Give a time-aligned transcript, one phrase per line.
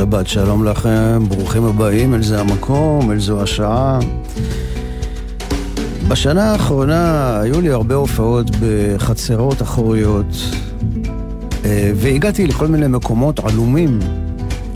[0.00, 3.98] שבת שלום לכם, ברוכים הבאים אל זה המקום, אל זו השעה.
[6.08, 10.26] בשנה האחרונה היו לי הרבה הופעות בחצרות אחוריות,
[11.64, 13.98] אה, והגעתי לכל מיני מקומות עלומים,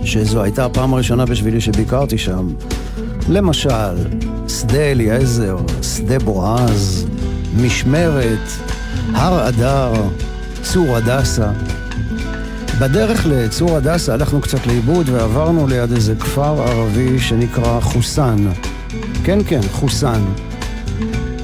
[0.05, 2.48] שזו הייתה הפעם הראשונה בשבילי שביקרתי שם.
[3.29, 3.96] למשל,
[4.48, 7.06] שדה אליעזר, שדה בועז,
[7.62, 8.48] משמרת,
[9.12, 9.93] הר אדר,
[10.62, 11.51] צור הדסה.
[12.80, 18.37] בדרך לצור הדסה הלכנו קצת לאיבוד ועברנו ליד איזה כפר ערבי שנקרא חוסן.
[19.24, 20.24] כן, כן, חוסן.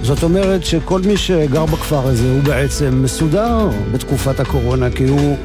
[0.03, 5.37] זאת אומרת שכל מי שגר בכפר הזה הוא בעצם מסודר בתקופת הקורונה כי הוא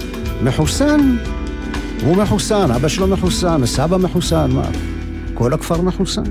[0.43, 1.17] מחוסן.
[2.05, 4.69] הוא מחוסן, אבא שלו מחוסן, הסבא מחוסן, מה?
[5.33, 6.23] כל הכפר מחוסן.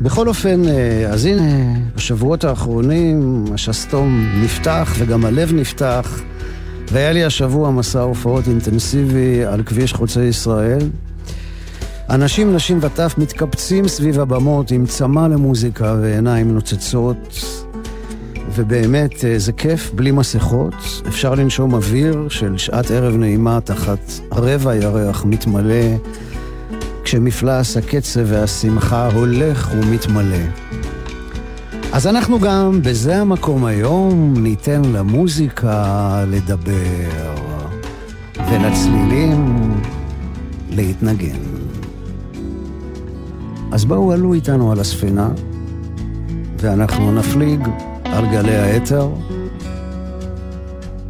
[0.00, 6.20] בכל אופן, אה, אז הנה, בשבועות האחרונים השסתום נפתח וגם הלב נפתח.
[6.92, 10.90] והיה לי השבוע מסע הופעות אינטנסיבי על כביש חוצה ישראל.
[12.10, 17.44] אנשים, נשים וטף מתקבצים סביב הבמות עם צמא למוזיקה ועיניים נוצצות,
[18.54, 20.74] ובאמת אה, זה כיף, בלי מסכות.
[21.08, 25.96] אפשר לנשום אוויר של שעת ערב נעימה תחת רבע ירח מתמלא,
[27.04, 30.69] כשמפלס הקצב והשמחה הולך ומתמלא.
[31.92, 37.34] אז אנחנו גם, בזה המקום היום, ניתן למוזיקה לדבר,
[38.50, 39.72] ולצלילים
[40.70, 41.40] להתנגן.
[43.72, 45.28] אז בואו עלו איתנו על הספינה,
[46.60, 47.68] ואנחנו נפליג
[48.04, 49.08] על גלי האתר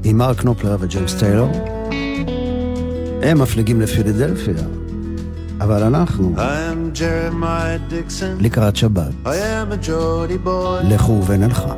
[0.05, 1.51] עם מרק נופלר וג'יימס טיילור.
[3.23, 4.55] הם מפליגים לפילדלפיה.
[5.61, 6.35] אבל אנחנו
[8.40, 9.12] לקראת שבת.
[10.84, 11.76] לכו ונלכה.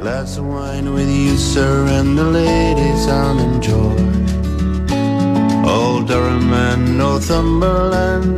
[5.68, 8.35] Old Durham and Northumberland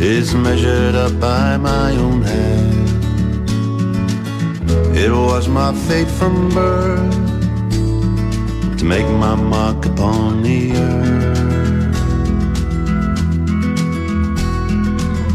[0.00, 2.88] is measured up by my own hand.
[5.04, 7.16] It was my fate from birth
[8.78, 11.51] to make my mark upon the earth.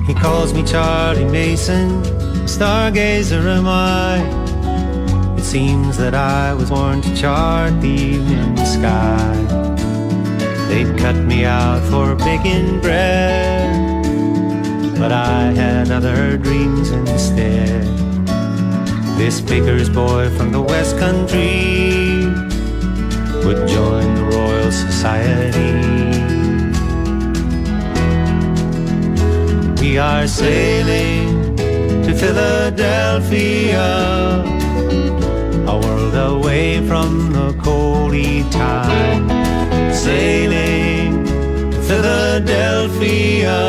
[0.08, 2.02] He calls me Charlie Mason,
[2.46, 4.16] stargazer am I.
[5.36, 9.36] It seems that I was born to chart the evening sky.
[10.68, 14.02] They'd cut me out for baking bread,
[14.98, 17.84] but I had other dreams instead.
[19.18, 22.24] This baker's boy from the West Country
[23.44, 25.87] would join the Royal Society.
[29.88, 33.88] We are sailing to Philadelphia,
[35.66, 39.24] a world away from the coldy tide.
[39.94, 41.24] Sailing
[41.70, 43.60] to Philadelphia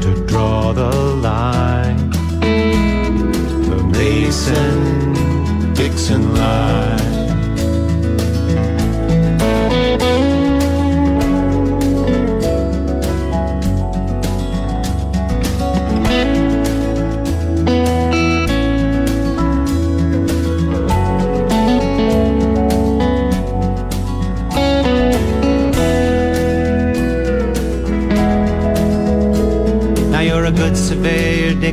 [0.00, 0.90] to draw the
[1.28, 2.10] line,
[3.70, 5.12] the Mason
[5.74, 6.67] Dixon line.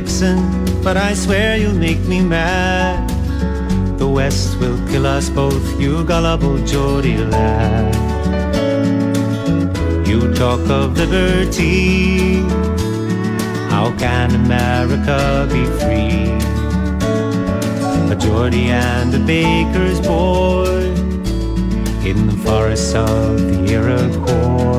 [0.06, 0.38] Dixon,
[0.84, 3.10] but I swear you'll make me mad.
[3.98, 7.92] The West will kill us both, you gullible Geordie lad.
[10.06, 12.36] You talk of liberty,
[13.68, 16.30] how can America be free?
[18.12, 20.86] A Geordie and a baker's boy
[22.08, 24.75] in the forests of the Iroquois.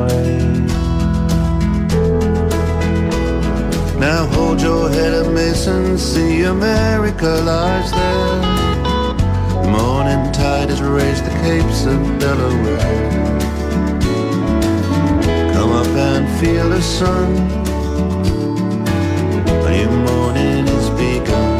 [4.47, 8.41] Hold your head up, Mason, see America lies there.
[9.63, 13.09] The morning tide has raised the capes of Delaware.
[15.53, 17.29] Come up and feel the sun.
[19.67, 21.59] A new morning is begun.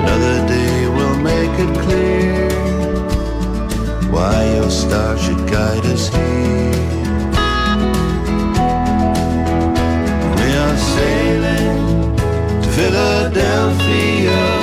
[0.00, 2.50] Another day will make it clear
[4.12, 6.93] why your star should guide us here.
[12.74, 14.53] Philadelphia.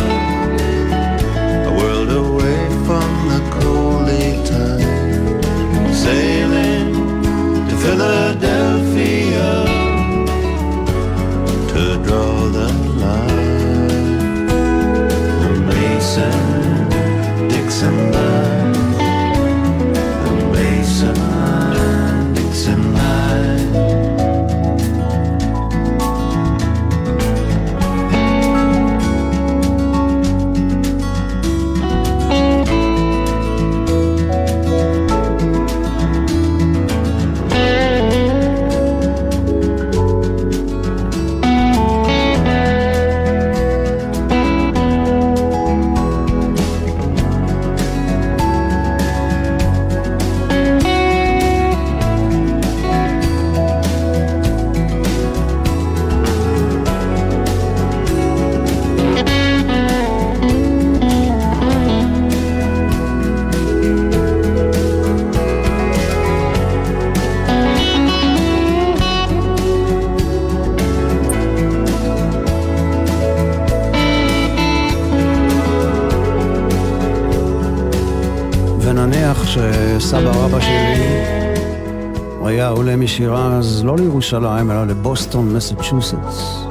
[84.34, 86.66] לירושלים, אלא לבוסטון, מסצ'וסטס.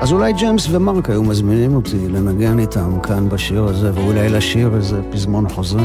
[0.00, 5.00] אז אולי ג'יימס ומרק היו מזמינים אותי לנגן איתם כאן בשיר הזה, ואולי לשיר איזה
[5.12, 5.78] פזמון חוזר.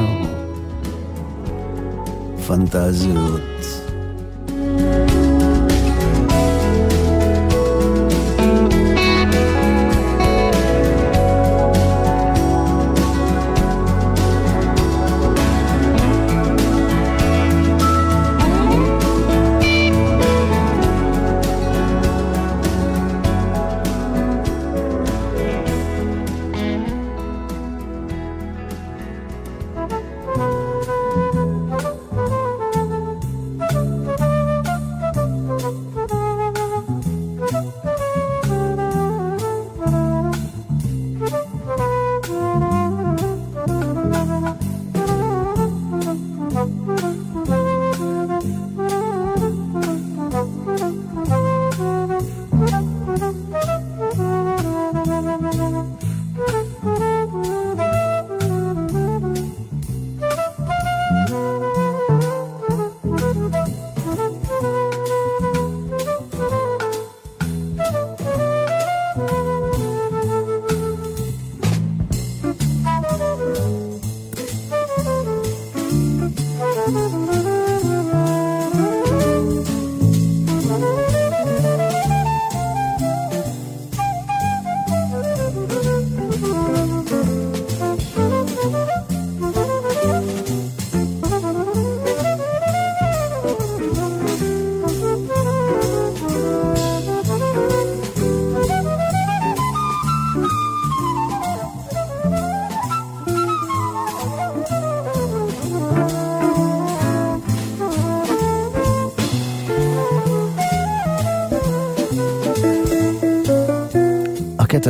[2.48, 3.59] פנטזיות.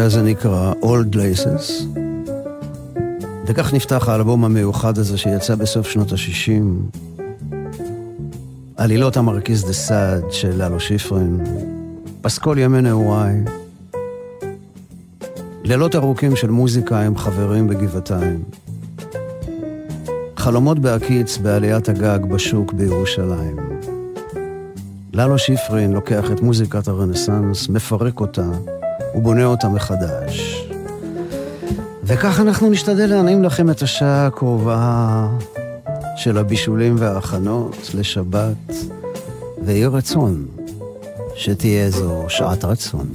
[0.02, 2.00] הזה נקרא Old Places,
[3.46, 6.98] וכך נפתח האלבום המיוחד הזה שיצא בסוף שנות ה-60.
[8.78, 11.44] עלילות המרכיז דה סאד של ללו שיפרין,
[12.22, 13.36] פסקול ימי נעוריי,
[15.64, 18.44] לילות ארוכים של מוזיקה עם חברים בגבעתיים,
[20.38, 23.58] חלומות בהקיץ בעליית הגג בשוק בירושלים.
[25.14, 28.50] ללו שיפרין לוקח את מוזיקת הרנסאנס, מפרק אותה,
[29.16, 30.66] ובונה אותה מחדש.
[32.04, 35.28] וכך אנחנו נשתדל להנעים לכם את השעה הקרובה
[36.16, 38.74] של הבישולים וההכנות לשבת,
[39.62, 40.46] ויהי רצון
[41.36, 43.10] שתהיה זו שעת רצון.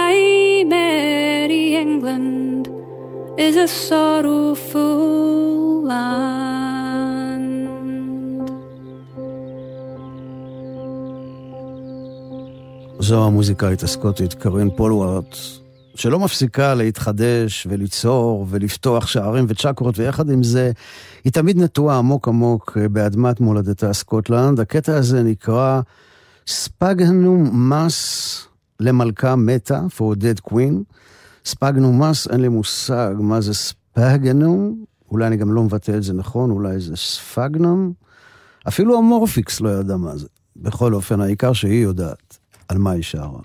[0.00, 0.18] my
[0.74, 2.64] merry England
[3.46, 4.98] is a sorrowful
[5.90, 6.40] land.
[13.00, 15.36] זו המוזיקאית הסקוטית קרין פולוורט,
[15.94, 20.72] שלא מפסיקה להתחדש וליצור ולפתוח שערים וצ'קרות, ויחד עם זה,
[21.24, 24.60] היא תמיד נטועה עמוק עמוק באדמת מולדתה סקוטלנד.
[24.60, 25.80] הקטע הזה נקרא
[26.46, 28.49] ספגנום מס.
[28.80, 30.94] למלכה מתה, for dead queen.
[31.44, 34.76] ספגנו מס, אין לי מושג מה זה ספגנו,
[35.10, 37.92] אולי אני גם לא מבטא את זה נכון, אולי זה ספגנום.
[38.68, 40.26] אפילו המורפיקס לא ידע מה זה.
[40.56, 43.40] בכל אופן, העיקר שהיא יודעת על מה היא שרה.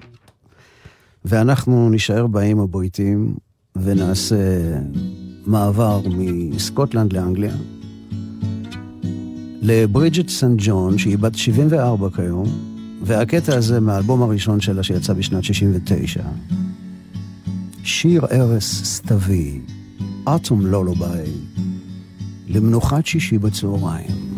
[1.25, 3.35] ואנחנו נישאר באים הבויטים
[3.75, 4.35] ונעשה
[5.45, 6.01] מעבר
[6.51, 7.55] מסקוטלנד לאנגליה.
[9.61, 12.74] לברידג'ט סנט ג'ון, שהיא בת 74 כיום,
[13.05, 16.23] והקטע הזה מהאלבום הראשון שלה שיצא בשנת 69.
[17.83, 19.59] שיר ארס סתווי,
[20.23, 21.31] אטום לולוביי,
[22.47, 24.35] למנוחת שישי בצהריים.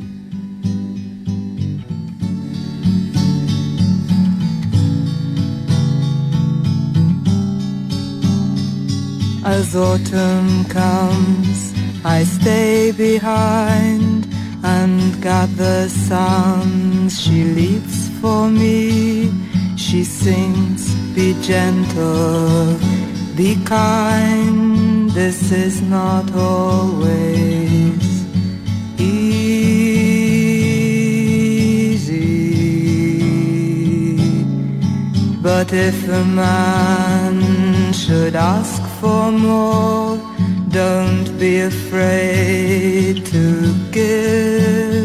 [9.46, 11.60] As autumn comes,
[12.04, 14.22] I stay behind
[14.76, 19.32] and gather sounds she leaves for me.
[19.76, 22.78] She sings, Be gentle,
[23.36, 25.10] be kind.
[25.12, 28.04] This is not always
[28.98, 29.78] easy.
[35.42, 40.18] But if a man should ask for more.
[40.70, 44.97] Don't be afraid to give.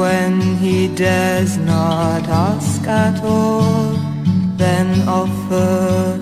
[0.00, 3.92] When he dares not ask at all,
[4.56, 6.18] then offer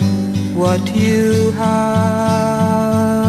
[0.52, 3.27] what you have.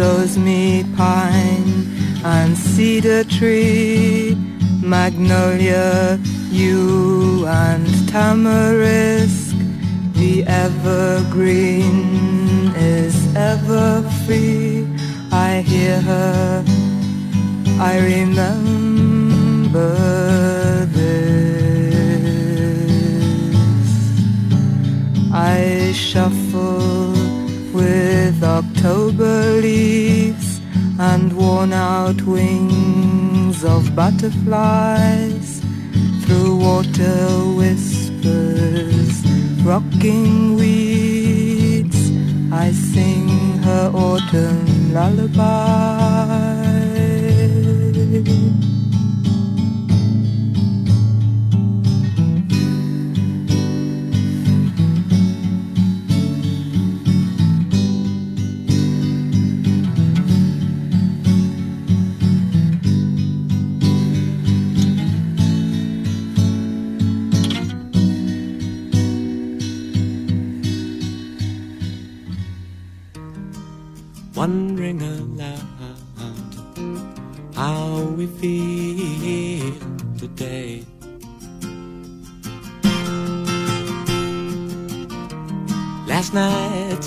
[0.00, 1.84] Shows me pine
[2.24, 4.34] and cedar tree,
[4.82, 6.18] magnolia,
[6.50, 9.54] yew and tamarisk.
[10.14, 11.98] The evergreen
[12.76, 14.88] is ever free.
[15.30, 16.64] I hear her,
[17.78, 19.96] I remember
[20.96, 21.50] this.
[25.30, 27.09] I shuffle
[27.80, 30.60] with October leaves
[30.98, 35.60] and worn out wings of butterflies
[36.22, 37.16] through water
[37.60, 39.12] whispers,
[39.64, 42.00] rocking weeds.
[42.52, 43.28] I sing
[43.68, 46.50] her autumn lullaby.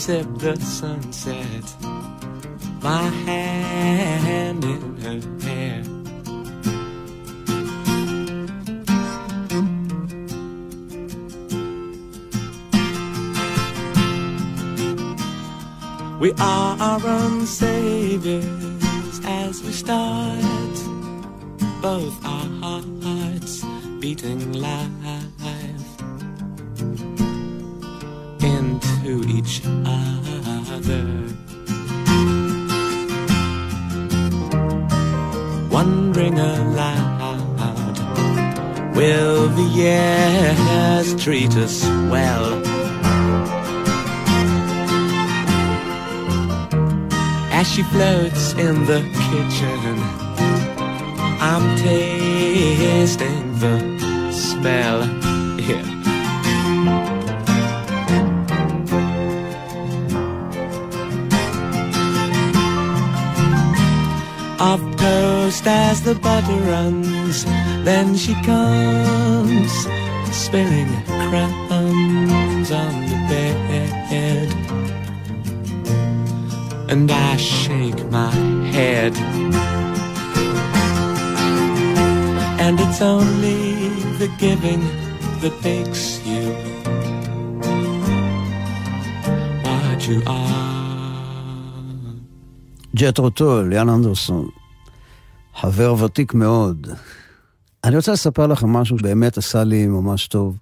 [0.05, 1.63] Sip the sunset,
[2.81, 5.81] my hand in her hair.
[16.19, 20.75] We are our own saviors as we start,
[21.81, 23.63] both our hearts
[24.01, 24.93] beating live
[29.03, 31.05] into each other.
[35.69, 37.95] Wondering aloud,
[38.95, 42.61] will the years treat us well?
[47.51, 49.95] As she floats in the kitchen,
[51.39, 55.22] I'm tasting the smell.
[64.71, 67.43] Of toast as the butter runs.
[67.83, 69.71] Then she comes,
[70.31, 70.91] spilling
[71.27, 74.49] crumbs on the bed.
[76.89, 78.31] And I shake my
[78.75, 79.13] head.
[82.63, 84.83] And it's only the giving
[85.41, 86.53] that makes you
[89.65, 90.82] what you are.
[92.95, 94.47] ג'טרו טול, ליאן אנדרסון,
[95.55, 96.87] חבר ותיק מאוד
[97.83, 100.57] אני רוצה לספר לכם משהו שבאמת עשה לי ממש טוב.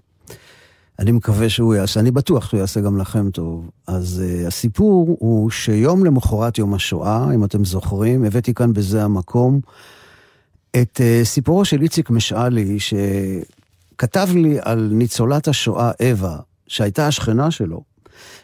[0.99, 3.69] אני מקווה שהוא יעשה, אני בטוח שהוא יעשה גם לכם טוב.
[3.87, 9.59] אז uh, הסיפור הוא שיום למחרת יום השואה, אם אתם זוכרים, הבאתי כאן בזה המקום,
[10.81, 17.90] את uh, סיפורו של איציק משאלי, שכתב לי על ניצולת השואה אווה, שהייתה השכנה שלו.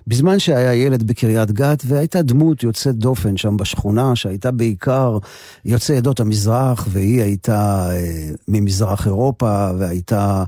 [0.08, 5.18] בזמן שהיה ילד בקריית גת, והייתה דמות יוצאת דופן שם בשכונה, שהייתה בעיקר
[5.66, 10.44] יוצאי עדות המזרח, והיא הייתה אה, ממזרח אירופה, והייתה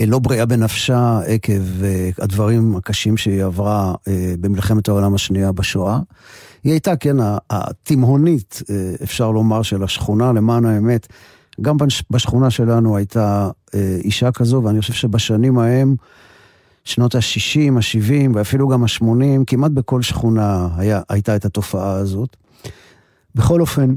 [0.00, 5.98] אה, לא בריאה בנפשה עקב אה, הדברים הקשים שהיא עברה אה, במלחמת העולם השנייה בשואה.
[6.64, 7.16] היא הייתה, כן,
[7.50, 11.06] התימהונית, אה, אפשר לומר, של השכונה, למען האמת.
[11.60, 11.76] גם
[12.10, 15.96] בשכונה שלנו הייתה אה, אישה כזו, ואני חושב שבשנים ההם,
[16.86, 22.36] שנות ה-60, ה-70 ואפילו גם ה-80, כמעט בכל שכונה היה, הייתה את התופעה הזאת.
[23.34, 23.94] בכל אופן,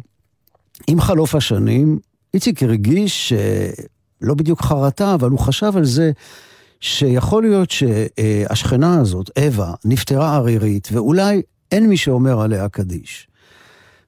[0.87, 1.99] עם חלוף השנים,
[2.33, 6.11] איציק הרגיש שלא בדיוק חרטה, אבל הוא חשב על זה
[6.79, 13.27] שיכול להיות שהשכנה הזאת, אווה, נפטרה ערירית, ואולי אין מי שאומר עליה קדיש.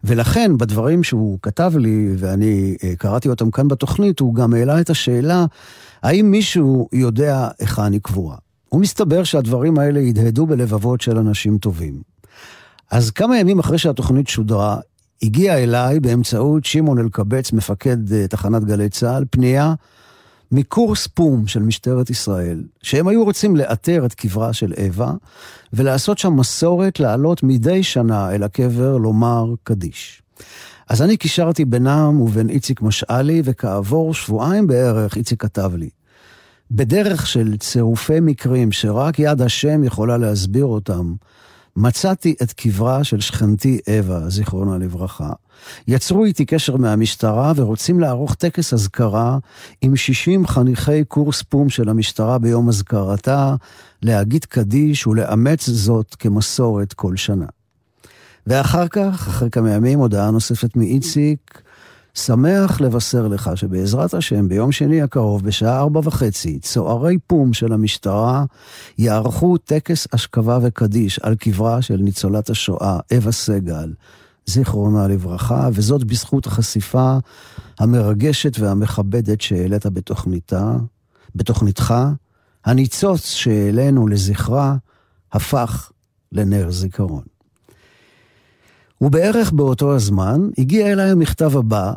[0.04, 4.90] ולכן, בדברים שהוא כתב לי, ואני אה, קראתי אותם כאן בתוכנית, הוא גם העלה את
[4.90, 5.46] השאלה,
[6.04, 8.36] האם מישהו יודע היכן היא קבורה?
[8.72, 12.02] ומסתבר שהדברים האלה הדהדו בלבבות של אנשים טובים.
[12.92, 14.80] אז כמה ימים אחרי שהתוכנית שודרה,
[15.24, 19.74] הגיע אליי באמצעות שמעון אלקבץ, מפקד אה, תחנת גלי צה"ל, פנייה
[20.52, 25.14] מקורס פום של משטרת ישראל, שהם היו רוצים לאתר את קברה של אווה,
[25.74, 30.22] ולעשות שם מסורת לעלות מדי שנה אל הקבר לומר קדיש.
[30.90, 35.90] אז אני קישרתי בינם ובין איציק משאלי, וכעבור שבועיים בערך איציק כתב לי,
[36.74, 41.14] בדרך של צירופי מקרים שרק יד השם יכולה להסביר אותם,
[41.76, 45.30] מצאתי את קברה של שכנתי אווה, זיכרונה לברכה.
[45.88, 49.38] יצרו איתי קשר מהמשטרה ורוצים לערוך טקס אזכרה
[49.82, 53.56] עם 60 חניכי קורס פום של המשטרה ביום אזכרתה,
[54.02, 57.46] להגיד קדיש ולאמץ זאת כמסורת כל שנה.
[58.48, 61.62] ואחר כך, אחרי כמה ימים, הודעה נוספת מאיציק,
[62.14, 68.46] שמח לבשר לך שבעזרת השם ביום שני הקרוב בשעה ארבע וחצי צוערי פום של המשטרה
[68.98, 73.94] יערכו טקס אשכבה וקדיש על קברה של ניצולת השואה אווה סגל,
[74.46, 77.18] זיכרונה לברכה, וזאת בזכות החשיפה
[77.80, 80.76] המרגשת והמכבדת שהעלית בתוכניתה,
[81.36, 81.94] בתוכניתך.
[82.66, 84.76] הניצוץ שהעלינו לזכרה
[85.32, 85.92] הפך
[86.32, 87.24] לנר זיכרון.
[89.02, 91.94] ובערך באותו הזמן הגיע אליי המכתב הבא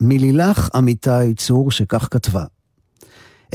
[0.00, 2.44] מלילך אמיתי צור שכך כתבה.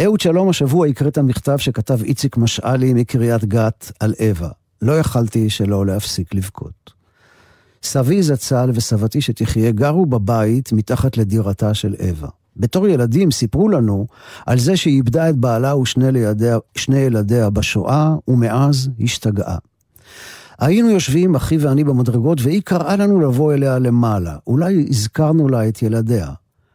[0.04, 4.50] אהוד שלום השבוע יקרא את המכתב שכתב איציק משאלי מקריית גת על אווה.
[4.82, 6.92] לא יכלתי שלא להפסיק לבכות.
[7.84, 12.30] סבי זצ"ל וסבתי שתחיה גרו בבית מתחת לדירתה של אווה.
[12.58, 14.08] בתור ילדים סיפרו לנו
[14.46, 16.58] על זה שהיא איבדה את בעלה ושני ילדיה,
[16.90, 19.58] ילדיה בשואה, ומאז השתגעה.
[20.60, 24.36] היינו יושבים, אחי ואני, במדרגות, והיא קראה לנו לבוא אליה למעלה.
[24.48, 26.30] אולי הזכרנו לה את ילדיה.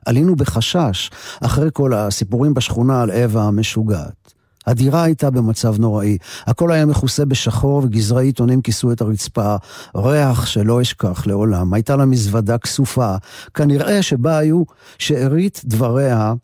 [0.06, 1.10] עלינו בחשש,
[1.40, 4.32] אחרי כל הסיפורים בשכונה על אווה המשוגעת.
[4.66, 6.18] הדירה הייתה במצב נוראי.
[6.46, 9.56] הכל היה מכוסה בשחור וגזרי עיתונים כיסו את הרצפה.
[9.96, 11.74] ריח שלא אשכח לעולם.
[11.74, 13.16] הייתה לה מזוודה כסופה.
[13.54, 14.62] כנראה שבה היו
[14.98, 16.34] שארית דבריה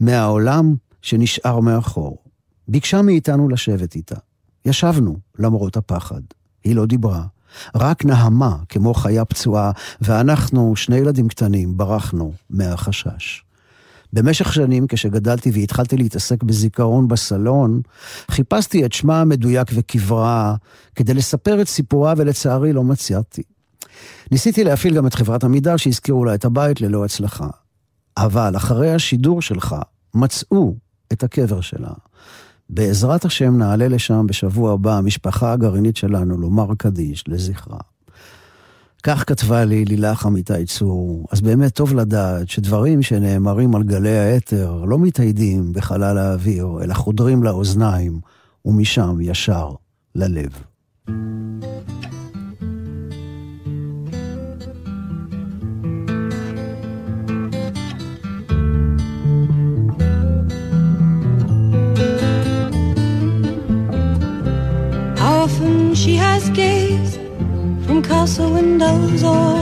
[0.00, 2.18] מהעולם שנשאר מאחור.
[2.68, 4.16] ביקשה מאיתנו לשבת איתה.
[4.64, 6.20] ישבנו, למרות הפחד.
[6.68, 7.22] היא לא דיברה.
[7.74, 13.42] רק נהמה כמו חיה פצועה, ואנחנו, שני ילדים קטנים, ברחנו מהחשש.
[14.12, 17.80] במשך שנים, כשגדלתי והתחלתי להתעסק בזיכרון בסלון,
[18.30, 20.54] חיפשתי את שמה המדויק וקברה
[20.94, 23.42] כדי לספר את סיפורה, ולצערי לא מצאתי.
[24.30, 27.48] ניסיתי להפעיל גם את חברת עמידר שהזכירו לה את הבית ללא הצלחה.
[28.16, 29.76] אבל אחרי השידור שלך,
[30.14, 30.74] מצאו
[31.12, 31.90] את הקבר שלה.
[32.70, 37.78] בעזרת השם נעלה לשם בשבוע הבא, המשפחה הגרעינית שלנו, לומר קדיש לזכרה.
[39.02, 41.26] כך כתבה לי לילך אמיתי צור.
[41.32, 47.42] אז באמת טוב לדעת שדברים שנאמרים על גלי האתר לא מתאיידים בחלל האוויר, אלא חודרים
[47.42, 48.20] לאוזניים,
[48.64, 49.70] ומשם ישר
[50.14, 50.52] ללב.
[65.48, 67.14] Often she has gazed
[67.84, 69.56] from castle windows or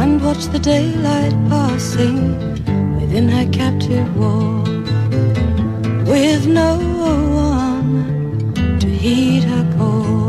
[0.00, 2.18] and watched the daylight passing
[2.98, 4.62] within her captive wall
[6.12, 6.72] with no
[7.52, 10.19] one to heed her call.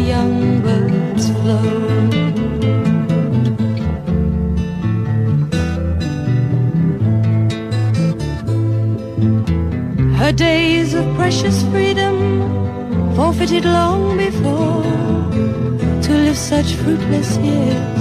[0.00, 2.10] The young birds flown.
[10.20, 12.16] Her days of precious freedom
[13.14, 14.82] forfeited long before
[16.04, 18.00] to live such fruitless years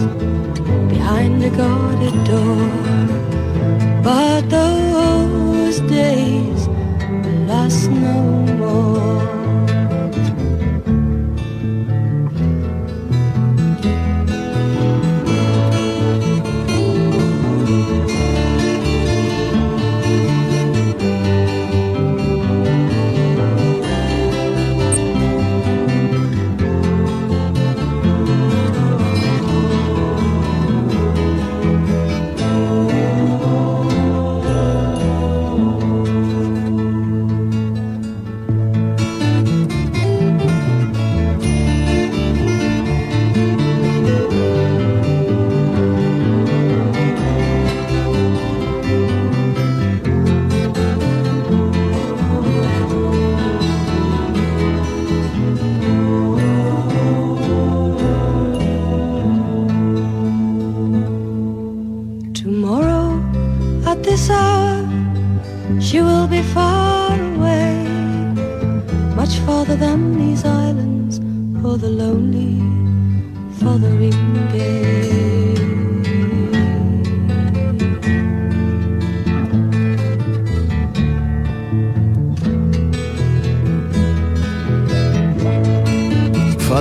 [0.93, 2.69] behind a guarded door.
[4.03, 6.67] But those days
[7.47, 8.21] last no
[8.61, 9.38] more.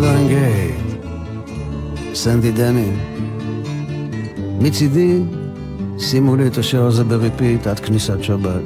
[0.00, 0.72] פאדרינגיי,
[2.14, 2.90] סנדי דני.
[4.58, 5.22] מצידי,
[5.98, 8.62] שימו לי את השיר הזה ב repeat עד כניסת שבת.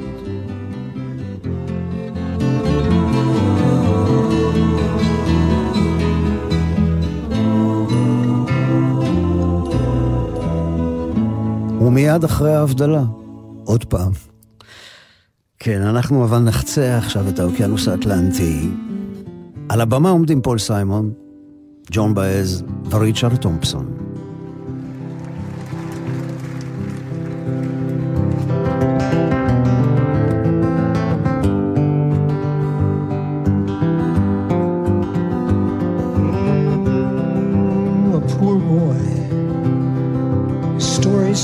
[11.81, 13.03] ומיד אחרי ההבדלה,
[13.63, 14.11] עוד פעם.
[15.59, 18.69] כן, אנחנו אבל נחצה עכשיו את האוקיינוס האטלנטי.
[19.69, 21.22] על הבמה עומדים פול סיימון,
[21.89, 24.03] John Baez và Richard Thompson.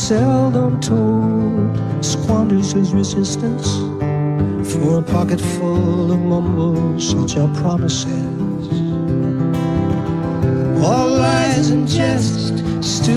[0.09, 1.77] seldom told.
[2.03, 3.67] Squanders his resistance.
[4.73, 8.38] For a pocket full of mumbles such are promises.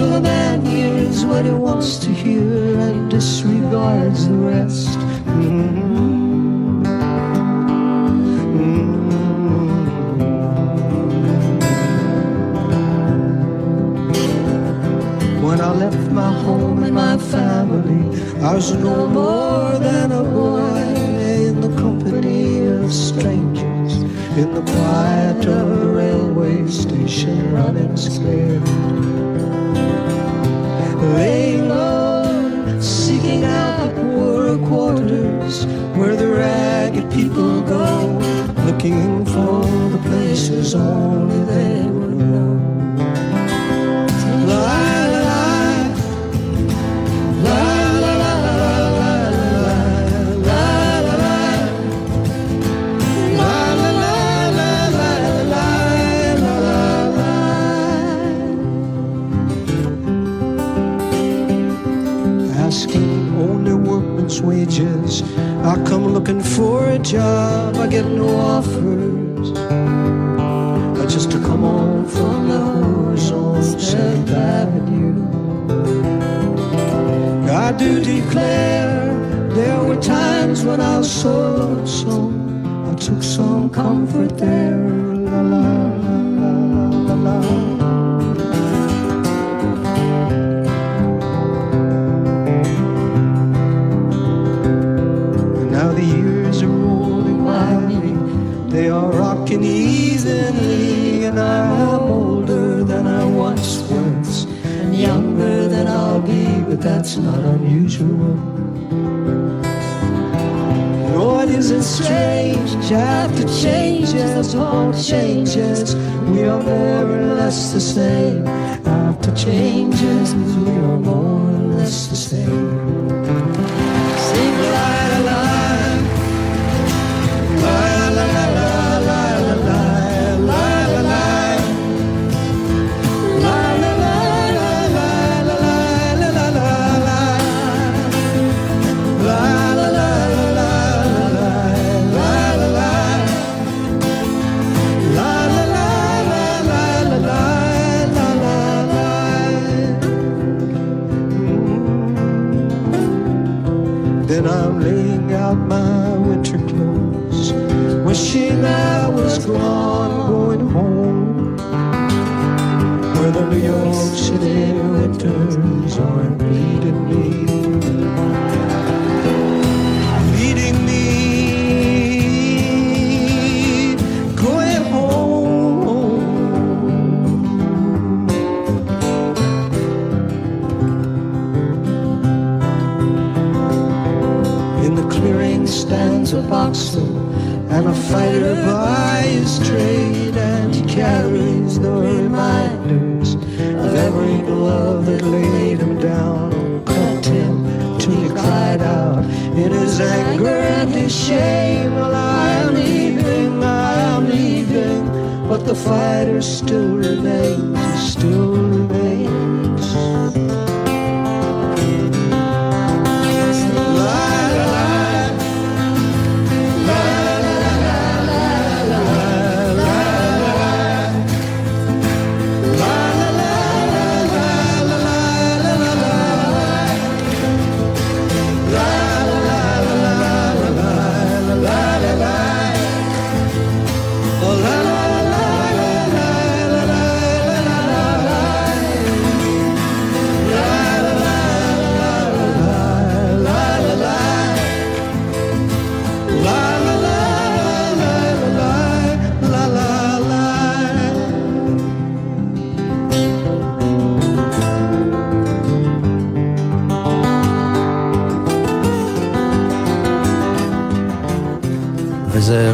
[0.03, 4.99] Still a man hears what he wants to hear and disregards the rest.
[4.99, 6.03] Mm.
[6.03, 6.12] When
[35.43, 38.19] where the ragged people go,
[38.65, 41.82] looking for the places only they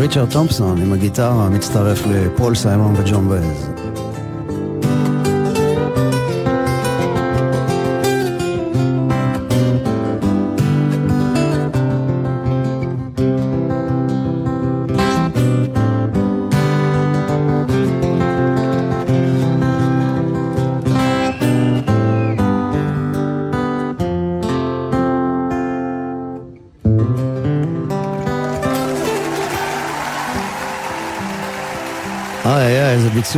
[0.08, 3.77] ריצ'רד תומפסון עם הגיטרה מצטרף לפול סיימון וג'ון וייז.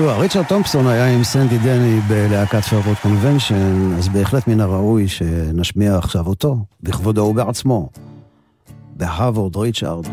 [0.01, 0.17] ביצוע.
[0.17, 6.27] ריצ'רד תומפסון היה עם סנדי דני בלהקת פיירפורט קונבנשן, אז בהחלט מן הראוי שנשמיע עכשיו
[6.27, 7.89] אותו, בכבודו ובעצמו.
[8.97, 10.07] בהרוורד ריצ'רד.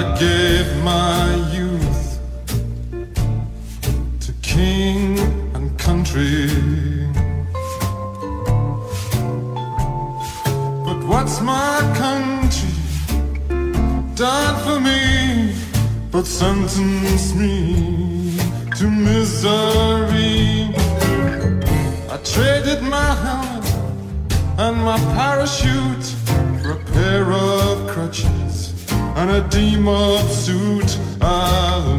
[0.00, 2.20] I gave my youth
[4.20, 5.18] to king
[5.56, 6.46] and country.
[10.86, 12.74] But what's my country
[14.14, 15.52] done for me?
[16.12, 18.36] But sentenced me
[18.78, 20.70] to misery.
[22.14, 23.66] I traded my heart
[24.58, 26.08] and my parachute
[26.62, 27.47] for a pair of
[29.18, 30.96] and a demon suit.
[31.20, 31.97] Um,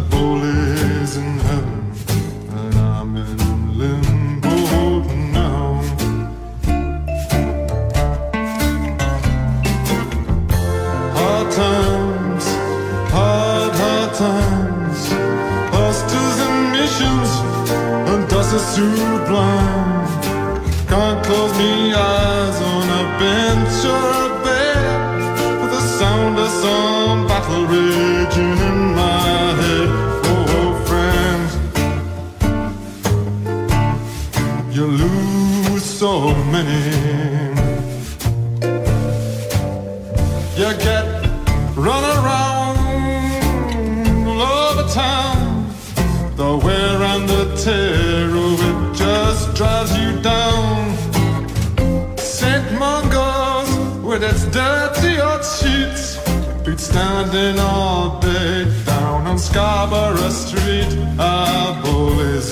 [57.30, 60.90] Standing all day down on Scarborough Street.
[61.20, 62.48] Our bull is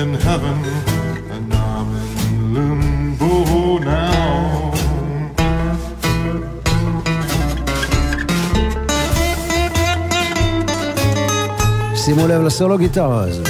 [0.00, 0.56] in heaven,
[1.34, 1.88] and I'm
[2.22, 4.74] in limbo now.
[11.96, 13.42] שימו לב לסולו גיטרה הזה,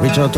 [0.00, 0.30] ריצ'רד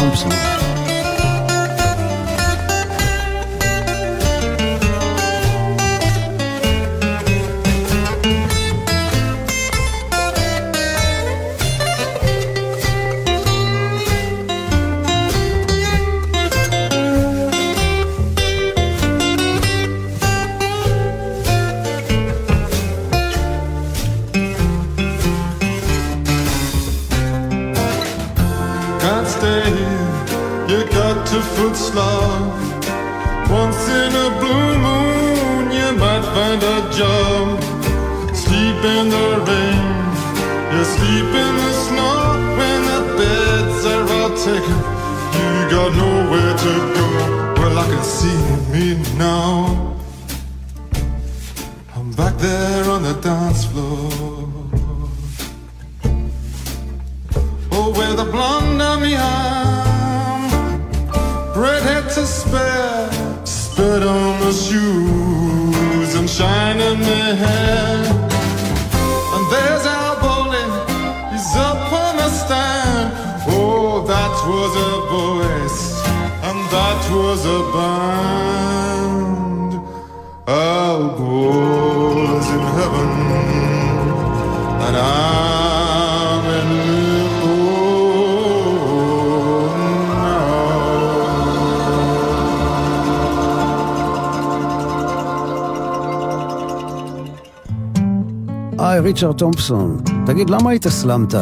[99.23, 99.97] ריצ'רד תומפסון,
[100.27, 101.35] תגיד, למה היית סלמת?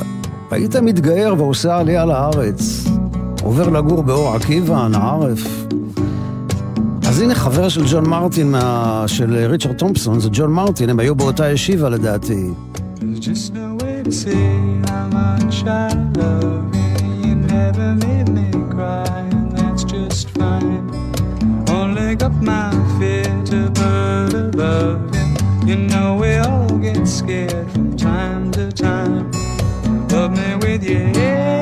[0.50, 2.84] היית מתגייר ועושה עלייה לארץ.
[3.42, 5.66] עובר לגור באור עקיבא, נערף.
[7.08, 9.04] אז הנה חבר של ג'ון מרטין, מה...
[9.06, 12.50] של ריצ'רד תומפסון, זה ג'ון מרטין, הם היו באותה ישיבה לדעתי.
[21.80, 22.16] Only
[22.48, 25.09] my fear to bird above
[25.70, 29.30] You know we all get scared from time to time.
[30.08, 31.59] Love me with your head.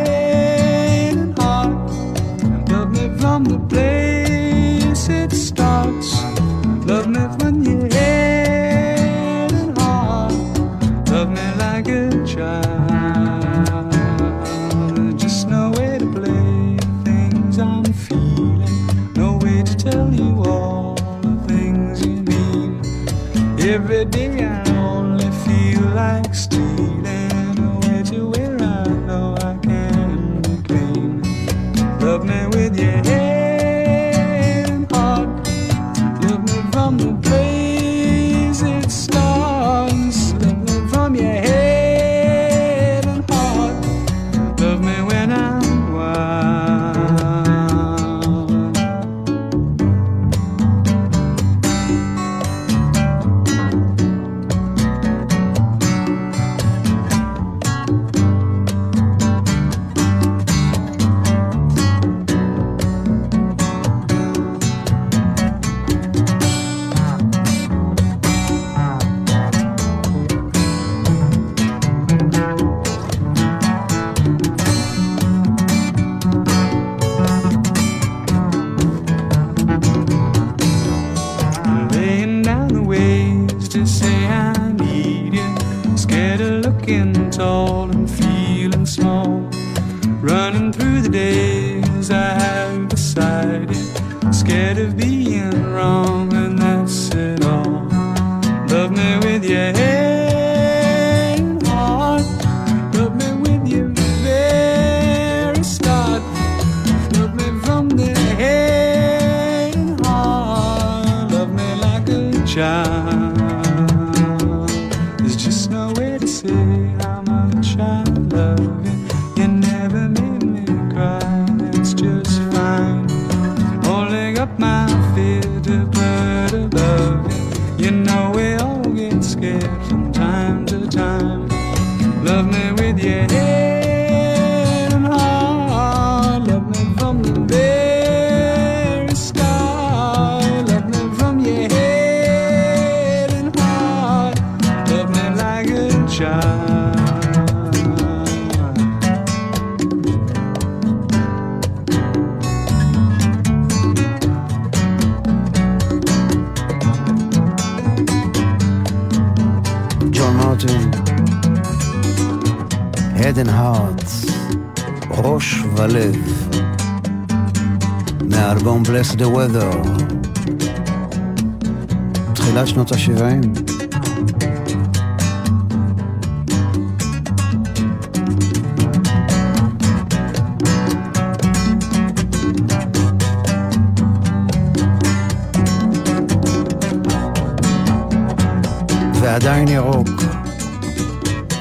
[189.41, 190.09] ועדיין ירוק,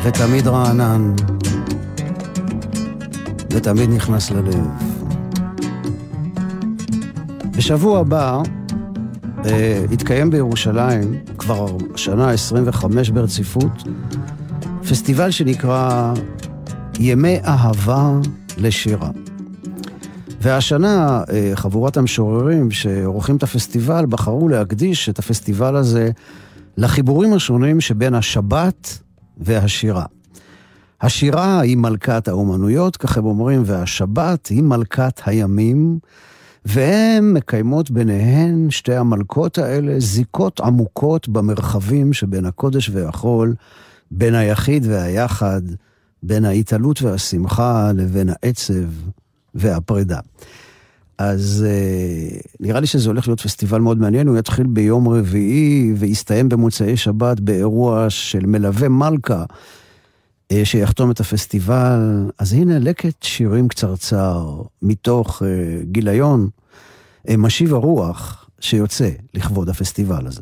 [0.03, 1.13] ותמיד רענן,
[3.49, 4.67] ותמיד נכנס ללב.
[7.57, 8.41] בשבוע הבא
[9.45, 13.83] אה, יתקיים בירושלים, כבר שנה 25 ברציפות,
[14.89, 16.13] פסטיבל שנקרא
[16.99, 18.11] ימי אהבה
[18.57, 19.09] לשירה.
[20.41, 26.11] והשנה אה, חבורת המשוררים שעורכים את הפסטיבל בחרו להקדיש את הפסטיבל הזה
[26.77, 28.99] לחיבורים השונים שבין השבת
[29.37, 30.05] והשירה.
[31.01, 35.99] השירה היא מלכת האומנויות, כך הם אומרים, והשבת היא מלכת הימים,
[36.65, 43.55] והן מקיימות ביניהן, שתי המלכות האלה, זיקות עמוקות במרחבים שבין הקודש והחול,
[44.11, 45.61] בין היחיד והיחד,
[46.23, 48.89] בין ההתעלות והשמחה לבין העצב
[49.55, 50.19] והפרידה.
[51.17, 56.49] אז אה, נראה לי שזה הולך להיות פסטיבל מאוד מעניין, הוא יתחיל ביום רביעי ויסתיים
[56.49, 59.43] במוצאי שבת באירוע של מלווה מלכה,
[60.51, 62.29] אה, שיחתום את הפסטיבל.
[62.39, 65.47] אז הנה לקט שירים קצרצר מתוך אה,
[65.83, 66.49] גיליון,
[67.29, 70.41] אה, משיב הרוח, שיוצא לכבוד הפסטיבל הזה.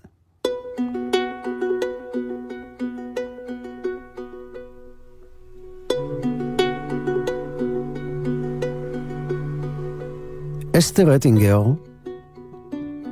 [10.78, 11.64] אסתר אטינגר,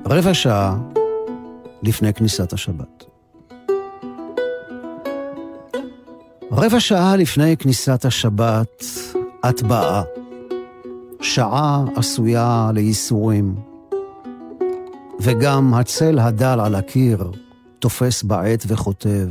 [0.05, 0.78] רבע שעה
[1.84, 3.05] לפני כניסת השבת.
[6.51, 8.84] רבע שעה לפני כניסת השבת,
[9.49, 10.03] את באה.
[11.22, 13.55] שעה עשויה לייסורים,
[15.20, 17.32] וגם הצל הדל על הקיר
[17.80, 19.30] תופס בעט וכותב,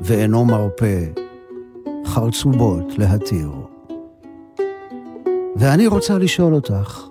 [0.00, 0.98] ואינו מרפה,
[2.06, 3.50] חרצובות להתיר.
[5.56, 7.08] ואני רוצה לשאול אותך,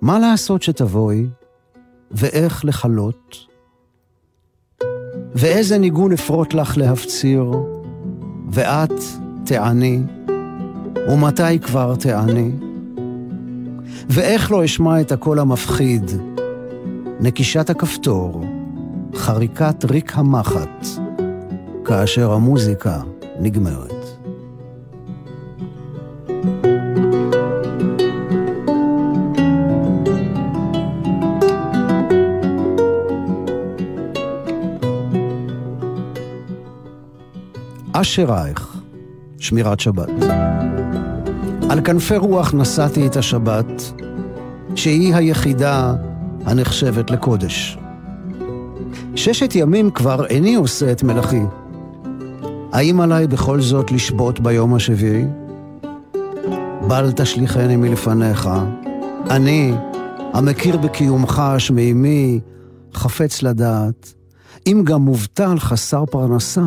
[0.00, 1.26] מה לעשות שתבואי,
[2.10, 3.36] ואיך לכלות,
[5.34, 7.52] ואיזה ניגון אפרוט לך להפציר,
[8.50, 8.92] ואת
[9.44, 10.00] תעני,
[11.08, 12.50] ומתי כבר תעני,
[14.08, 16.10] ואיך לא אשמע את הקול המפחיד,
[17.20, 18.44] נקישת הכפתור,
[19.14, 20.86] חריקת ריק המחט,
[21.84, 23.00] כאשר המוזיקה
[23.40, 23.95] נגמרת.
[38.06, 38.76] אשרייך,
[39.38, 40.08] שמירת שבת.
[41.70, 43.92] על כנפי רוח נשאתי את השבת,
[44.74, 45.94] שהיא היחידה
[46.44, 47.78] הנחשבת לקודש.
[49.14, 51.42] ששת ימים כבר איני עושה את מלאכי.
[52.72, 55.24] האם עליי בכל זאת לשבות ביום השביעי?
[56.88, 58.48] בל תשליכני מלפניך,
[59.30, 59.74] אני,
[60.32, 62.40] המכיר בקיומך שמימי,
[62.94, 64.14] חפץ לדעת,
[64.66, 66.62] אם גם מובטל חסר פרנסה,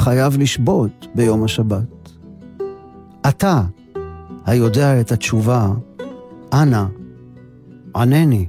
[0.00, 2.10] חייב לשבות ביום השבת.
[3.28, 3.62] אתה,
[4.46, 5.68] היודע את התשובה,
[6.52, 6.84] אנא,
[7.96, 8.46] ענני.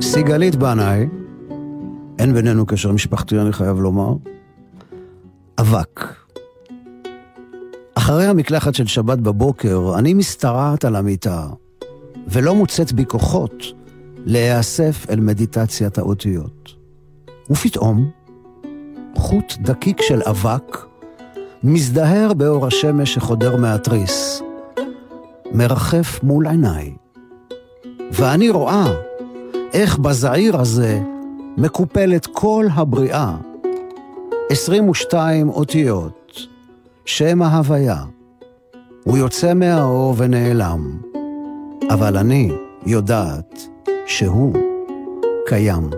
[0.00, 1.08] סיגלית בנאי,
[2.18, 4.14] אין בינינו קשר משפחתי, אני חייב לומר,
[5.58, 6.23] אבק.
[8.04, 11.46] אחרי המקלחת של שבת בבוקר, אני משתרעת על המיטה,
[12.28, 13.64] ולא מוצאת בי כוחות
[14.24, 16.74] להיאסף אל מדיטציית האותיות.
[17.50, 18.10] ופתאום,
[19.16, 20.78] חוט דקיק של אבק
[21.62, 24.42] מזדהר באור השמש שחודר מהתריס,
[25.52, 26.94] מרחף מול עיניי,
[28.12, 28.94] ואני רואה
[29.72, 31.00] איך בזעיר הזה
[31.56, 33.36] מקופלת כל הבריאה,
[34.50, 36.23] 22 אותיות,
[37.04, 38.02] שם ההוויה.
[39.04, 40.98] הוא יוצא מהאור ונעלם,
[41.90, 42.50] אבל אני
[42.86, 43.66] יודעת
[44.06, 44.54] שהוא
[45.46, 45.90] קיים.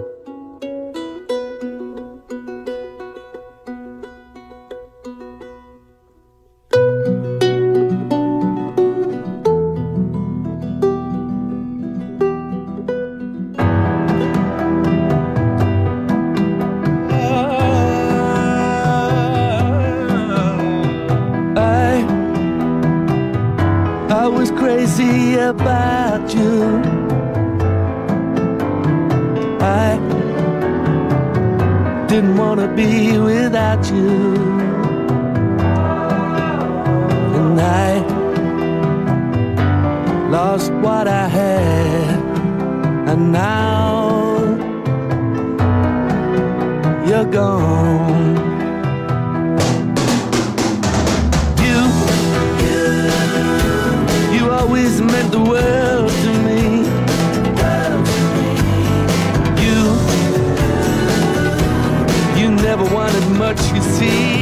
[63.38, 64.35] Much, you see.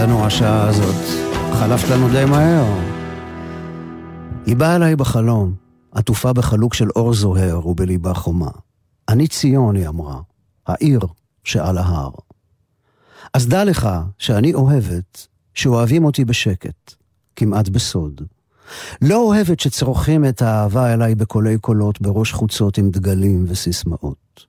[0.00, 0.94] לנו השעה הזאת.
[1.52, 2.64] חלפת לנו די מהר.
[4.46, 5.54] היא באה אליי בחלום,
[5.92, 8.50] עטופה בחלוק של אור זוהר ובליבה חומה.
[9.08, 10.20] אני ציון, היא אמרה,
[10.66, 11.00] העיר
[11.44, 12.10] שעל ההר.
[13.34, 13.88] אז דע לך
[14.18, 16.94] שאני אוהבת שאוהבים אותי בשקט,
[17.36, 18.20] כמעט בסוד.
[19.02, 24.46] לא אוהבת שצורכים את האהבה אליי בקולי קולות בראש חוצות עם דגלים וסיסמאות.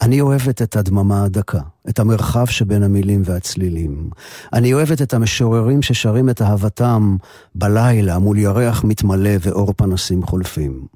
[0.00, 4.10] אני אוהבת את הדממה הדקה, את המרחב שבין המילים והצלילים.
[4.52, 7.16] אני אוהבת את המשוררים ששרים את אהבתם
[7.54, 10.86] בלילה מול ירח מתמלא ואור פנסים חולפים.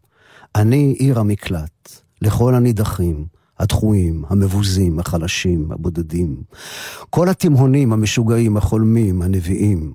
[0.54, 3.26] אני עיר המקלט, לכל הנידחים,
[3.58, 6.42] הדחויים, המבוזים, החלשים, הבודדים.
[7.10, 9.92] כל התימהונים, המשוגעים, החולמים, הנביאים.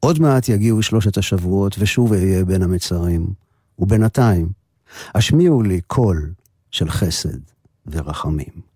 [0.00, 3.26] עוד מעט יגיעו שלושת השבועות ושוב אהיה בין המצרים.
[3.78, 4.48] ובינתיים,
[5.14, 6.32] השמיעו לי קול
[6.70, 7.38] של חסד
[7.90, 8.66] ורחמים.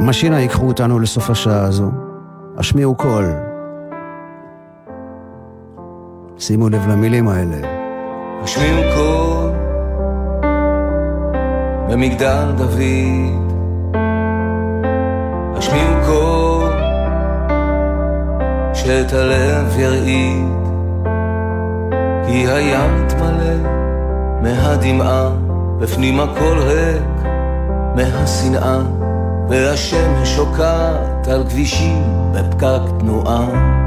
[0.00, 1.90] משינה ייקחו אותנו לסוף השעה הזו.
[2.56, 3.24] השמיעו קול.
[6.38, 7.56] שימו לב למילים האלה.
[8.42, 9.50] השמיעו קול
[11.90, 13.54] במגדל דוד,
[15.56, 16.72] השמיעו קול
[18.74, 20.63] שאת הלב ירעיד,
[22.26, 23.70] כי היד מלא
[24.42, 25.30] מהדמעה,
[25.80, 27.26] בפנים הכל ריק
[27.96, 28.78] מהשנאה,
[29.48, 32.02] והשמש שוקעת על כבישים
[32.32, 33.83] בפקק תנועה.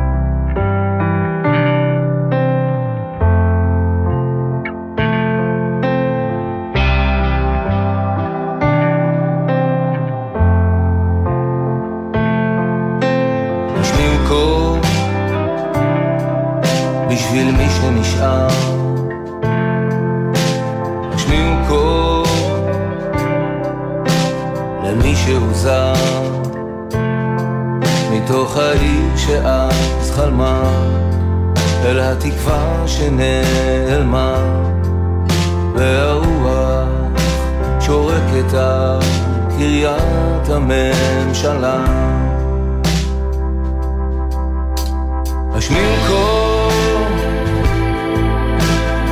[45.57, 47.03] השמיעו קול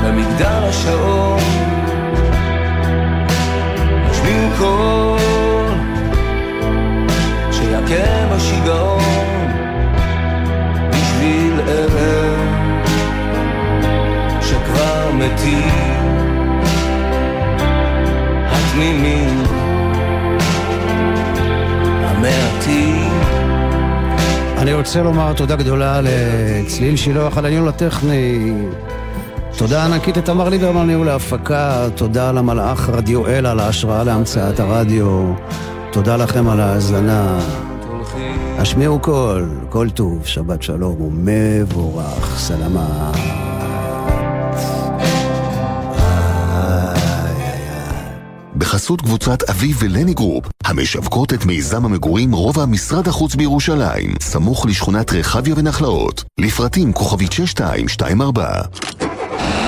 [0.04, 1.40] במגדל השעון.
[4.10, 5.78] השמיעו קול
[7.52, 9.52] שיכה בשיגעון
[10.90, 12.36] בשביל אלה
[14.42, 16.06] שכבר מתים
[18.46, 19.45] התמימים
[24.66, 28.54] אני רוצה לומר תודה גדולה לצליל שילוח על הניהול הטכני.
[29.58, 35.34] תודה ענקית לתמר ליברמן ניהול ההפקה, תודה למלאך רדיואל על ההשראה להמצאת הרדיו,
[35.92, 37.40] תודה לכם על ההאזנה.
[38.58, 43.12] השמיעו קול, כל טוב, שבת שלום ומבורך, סלמה.
[48.56, 55.14] בחסות קבוצת אביב ולני גרופ, המשווקות את מיזם המגורים רובע משרד החוץ בירושלים, סמוך לשכונת
[55.14, 56.24] רחביה ונחלאות.
[56.38, 58.62] לפרטים כוכבית 6224.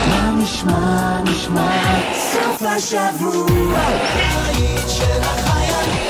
[0.09, 6.01] מה נשמע, נשמע, סוף השבוע, הבית של החיילים.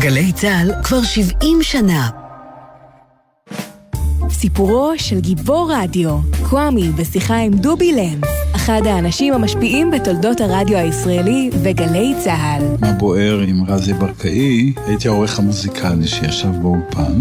[0.00, 2.08] גלי צה"ל כבר 70 שנה.
[4.30, 6.18] סיפורו של גיבור רדיו,
[6.48, 8.39] קוואמי בשיחה עם דובי לנץ,
[8.78, 12.62] אחד האנשים המשפיעים בתולדות הרדיו הישראלי וגלי צה"ל.
[12.80, 17.12] מה בוער עם רזי ברקאי, הייתי העורך המוזיקלי שישב באולפן,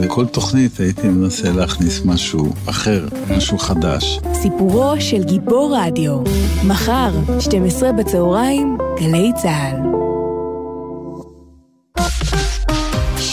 [0.00, 4.20] וכל תוכנית הייתי מנסה להכניס משהו אחר, משהו חדש.
[4.32, 6.18] סיפורו של גיבור רדיו,
[6.66, 10.05] מחר, 12 בצהריים, גלי צה"ל.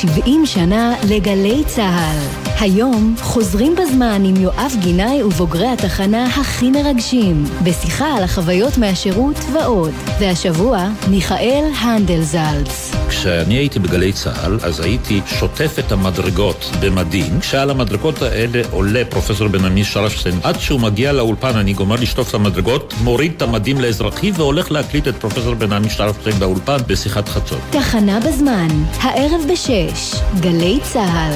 [0.04, 2.18] 70 שנה לגלי צה"ל.
[2.60, 9.92] היום חוזרים בזמן עם יואב גינאי ובוגרי התחנה הכי מרגשים, בשיחה על החוויות מהשירות ועוד.
[10.20, 13.03] והשבוע, מיכאל הנדלזלץ.
[13.14, 17.40] כשאני הייתי בגלי צה"ל, אז הייתי שוטף את המדרגות במדים.
[17.40, 22.30] כשעל המדרגות האלה עולה פרופסור בן עמי שרפשטיין, עד שהוא מגיע לאולפן אני גומר לשטוף
[22.30, 27.30] את המדרגות, מוריד את המדים לאזרחי והולך להקליט את פרופסור בן עמי שרפשטיין באולפן בשיחת
[27.30, 27.60] חצות.
[27.70, 28.68] תחנה בזמן,
[29.02, 31.34] הערב בשש, גלי צה"ל.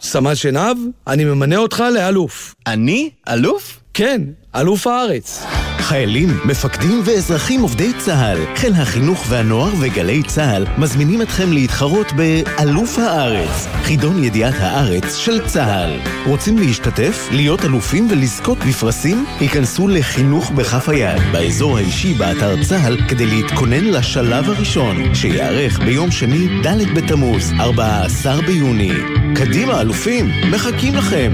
[0.00, 2.54] סמל שנהב, אני ממנה אותך לאלוף.
[2.66, 3.10] אני?
[3.28, 3.80] אלוף?
[3.94, 4.22] כן,
[4.56, 5.46] אלוף הארץ.
[5.78, 13.66] חיילים, מפקדים ואזרחים עובדי צה"ל, חיל החינוך והנוער וגלי צה"ל מזמינים אתכם להתחרות באלוף הארץ,
[13.82, 16.00] חידון ידיעת הארץ של צה"ל.
[16.26, 19.24] רוצים להשתתף, להיות אלופים ולזכות בפרסים?
[19.40, 26.62] היכנסו לחינוך בכף היד, באזור האישי באתר צה"ל, כדי להתכונן לשלב הראשון, שיערך ביום שני,
[26.62, 28.92] ד' בתמוז, 14 ביוני.
[29.34, 31.32] קדימה, אלופים, מחכים לכם.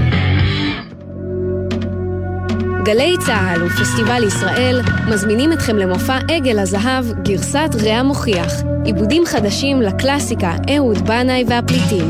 [2.83, 8.53] גלי צה"ל ופסטיבל ישראל מזמינים אתכם למופע עגל הזהב גרסת רע מוכיח,
[8.85, 12.09] עיבודים חדשים לקלאסיקה אהוד בנאי והפליטים.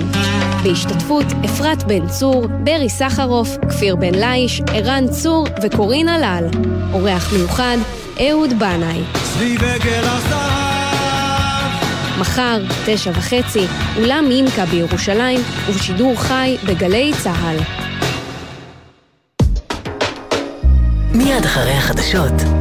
[0.63, 6.47] בהשתתפות אפרת בן צור, ברי סחרוף, כפיר בן ליש, ערן צור וקורין הלל.
[6.93, 7.78] אורח מיוחד,
[8.30, 9.01] אהוד בנאי.
[9.24, 10.74] סביב עגל הזהב.
[12.19, 13.65] מחר, תשע וחצי,
[13.97, 17.83] אולם ימקה בירושלים, ובשידור חי בגלי צה"ל.
[21.14, 22.53] מיד אחרי החדשות